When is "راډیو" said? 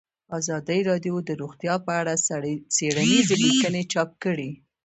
0.89-1.15